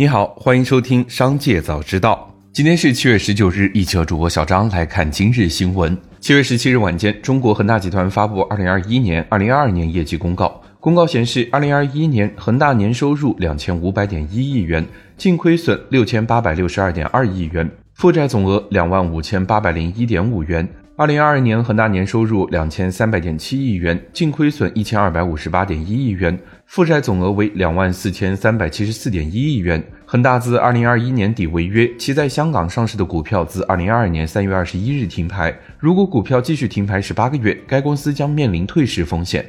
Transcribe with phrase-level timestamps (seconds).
[0.00, 2.32] 你好，欢迎收听《商界早知道》。
[2.54, 5.94] 今天是七月十九日，一起和主播小张来看今日新闻。
[6.20, 10.58] 七月十七日晚间，中国恒大集团发布二零二一年、二零二二年业绩公告。
[10.80, 14.82] 公告显示，二零二一年恒大年收入两千五百点一亿元，
[15.18, 20.66] 净亏损六千八百六十二点二亿元，负债总额两万五千八百零一点五元。
[21.00, 29.82] 二零二二年恒大年收入两千三百点七亿元，净亏损一千二百五十八点一亿元，负债总额为两万四千三百七十四点一亿元。
[30.04, 35.58] 恒大自二零二一年底违约，其在香港上市的股票自二零二二年三月二十一日停牌。
[35.78, 39.42] 如果股票继续停牌十八个月，该公司将面临退市风险。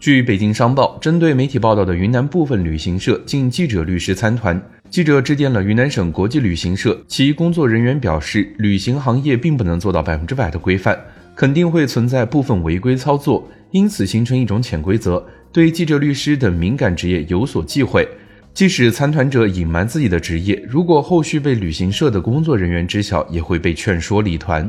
[0.00, 4.58] 据北京商报，针对媒体报道的云南部分旅行社禁记者律师参团。
[4.92, 11.02] 记者致电了云南省国际旅行社，其工作人员表示，旅行行业并不能做到百分之百的规范，
[11.34, 18.06] 肯定会存在部分违规操作，因此形成一种潜规则，对记者、律师等敏感职业有所忌讳。
[18.52, 24.68] 即使参团者隐瞒自己的职业，如果后续被旅行社的工作人员知晓，也会被劝说离团。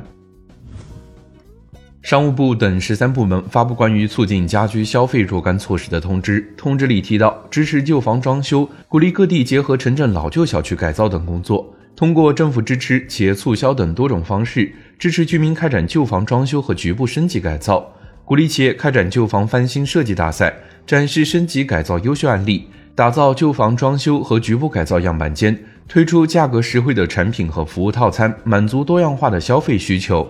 [2.03, 6.53] 商务部等十三部门发布关于促进家居消费若干措施的通知。
[6.57, 17.93] 通知里提到，支持旧房装修，鼓励各地结合城镇老旧小区改造等工作，通过政府支持、企业促销等多种方式，支持居民开展旧房装修和局部升级改造，
[18.25, 20.53] 鼓励企业开展旧房翻新设计大赛，
[20.85, 30.29] 展示升级改造优秀案例，打造旧房装修和局部改造样板间，推出价格实惠的产品和服务套餐，满足多样化的消费需求。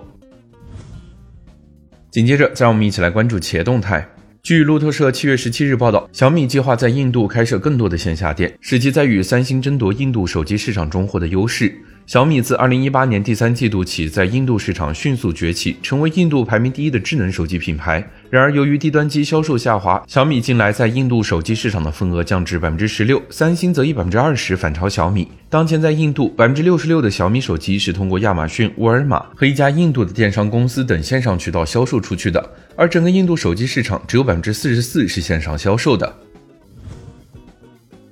[2.14, 4.08] 紧接着，再让我们一起来关注企业动态。
[4.44, 11.74] 据路透社七月十七日报道，小米计划在印度开设更多的线下店，使其在与三星争夺印度手机市场中获得优势。
[12.06, 18.06] 小米自二零一八年第三季度起，在印度市场迅速崛起，成为印度排名第一的智能手机品牌。
[18.30, 25.30] 然而，由于低端机销售下滑，小米近来在印度手机市场的份额降至百分之十六，三星则以百分之二十反超小米。
[25.50, 36.14] 当前，在印度，百分之六十六的小米手机是通过亚马逊、沃尔玛和一家印度的电商公司等线上渠道销售出去的，而整个印度手机市场只有百分之四十四是线上销售的。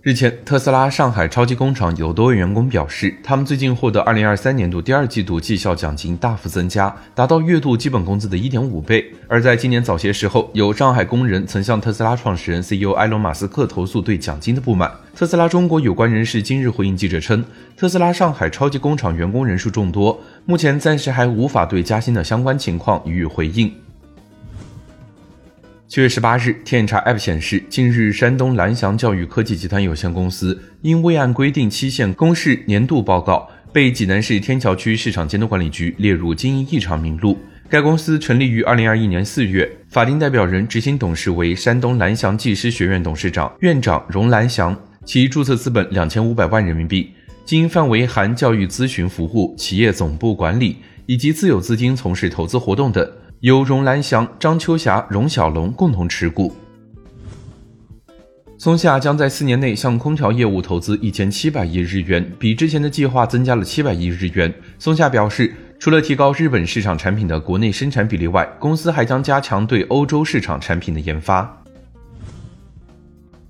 [0.03, 9.06] 日前，特斯拉上海超级工厂有多位员工表示，他们最近获得2023年度第二季度绩效奖金大幅增加，达到月度基本工资的一点五倍。
[9.28, 14.91] 而在今年早些时候，有上海工人曾向特斯拉创始人 CEO 埃隆·马斯克投诉对奖金的不满。
[15.16, 17.45] 特斯拉中国有关人士今日回应记者称，
[17.78, 23.72] 特斯拉上海超级工厂员工人数众多，目前暂时还无法对加薪的相关情况予以回应。
[25.91, 37.38] 七月十八日，天眼查 App 显示，近日山东蓝翔教育科技集团有限公司因未按规定期限公示年度报告，被济南市天桥区市场监督管理局列入经营异常名录。
[37.68, 44.73] 该公司成立于二零二一年四月，法定代表人、执行董事为山东蓝翔技师学院董事长、院长荣蓝翔，
[45.03, 47.12] 其注册资本两千五百万人民币，
[47.44, 53.06] 经营范围含教育咨询服务、企业总部管理以及自有资金从事投资活动等。
[53.41, 56.56] 由荣兰祥、张秋霞、荣小龙共同持股。
[58.56, 64.53] 松下将在四年内向空调业务投资一千七百亿日元，比之前的计划增加了七百亿日元。
[64.78, 71.63] 松下表示，除了提高日本市场产品的国内生产比例外，公司还将加强对欧洲市场产品的研发。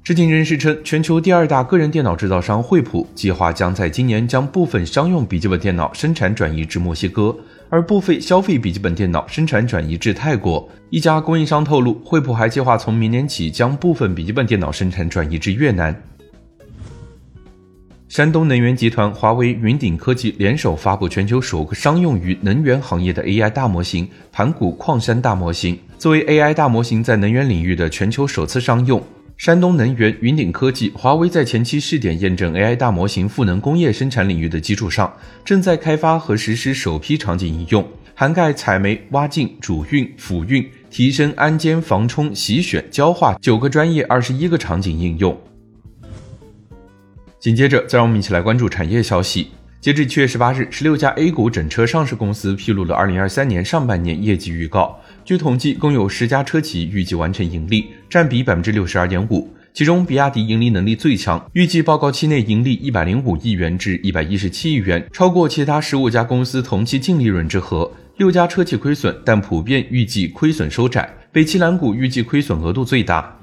[0.06, 7.36] 知情人士称，全球第二大个人电脑制造商惠普计划将在今年将部分商用笔记本电脑生产转移至墨西哥。
[7.72, 10.70] 而部分消费笔记本电脑生产转移至泰国。
[10.90, 15.96] 一家供应商透露，惠普还计划从明年起将部分笔记本电脑生产转移至越南。
[18.10, 25.80] 山东能源集团、华为、云顶科技联手发布全球首个商用于能源行业的 AI 大模型——盘古矿山大模型。
[25.98, 29.02] 作为 AI 大模型在能源领域的全球首次商用。
[29.42, 35.12] 山东能源、云顶科技、华为在前期试点验证 AI 大模型赋能工业生产领域的基础上，
[35.44, 45.36] 正在开发和实施首批场景应用，涵盖采煤、挖镜、主运、辅运、提升安监、防冲、洗选、焦化九个专业，二十一个场景应用。
[47.40, 49.48] 紧接着，再让我们一起来关注产业消息。
[49.82, 55.02] 截至七月十八日，十六家 A 股整车上市公司披露了二零二三年上半年业绩预告。
[55.26, 59.52] 据统计，共有十家车企预计完成盈利，占比百分之六十二点五。
[59.74, 67.92] 其中，比亚迪盈利能力最强，预计报告期内盈利一百零五亿元至一百一十七亿元，超过其他十五家公司同期净利润之和。
[68.18, 71.12] 六家车企亏损，但普遍预计亏损收窄。
[71.32, 73.41] 北汽蓝谷预计亏损额度最大。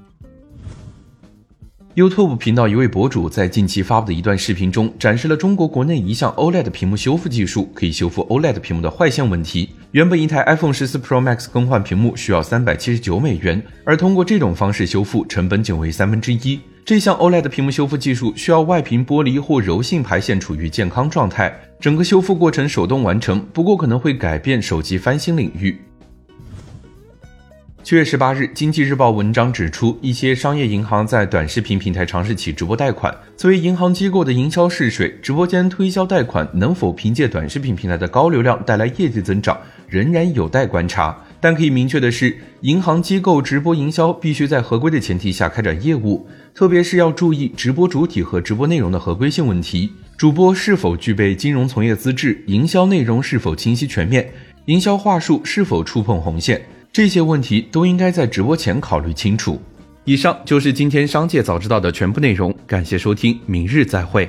[1.99, 9.71] YouTube 频道一位博主在近期发布的一段视频中，展示了中国国内一项 OLED 屏幕修复技术，可以修复 OLED 屏幕的坏线问题。
[9.91, 16.61] 原本一台 iPhone 十四 Pro Max 更换屏幕需要三百七十九美元，而通过这种方式修复，成本仅为三分之一。
[16.85, 25.77] 这项 OLED 屏幕修复技术需要外屏玻璃或柔性排线处于健康状态，整个修复过程手动完成，不过可能会改变手机翻新领域。
[27.88, 33.17] 七月十八日，《经济日报》文章指出，一些商业银行在短视频平台尝试起直播贷款。
[33.35, 39.58] 作为银行机构的营销试水，直播间推销贷款能否凭借短视频平台的高流量带来业绩增长，
[39.88, 41.17] 仍然有待观察。
[41.40, 54.31] 但可以明确的是，银行机构直播营销必须在合规的前提下开展业务，特别是要注意直播主体和直播内容的合规性问题，主播是否具备金融从业资质，营销内容是否清晰全面，
[54.67, 56.61] 营销话术是否触碰红线。
[56.99, 59.62] 这些问题都应该在直播前考虑清楚。
[60.03, 64.29] 以上就是今天商界早知道的全部内容，感谢收听，明日再会。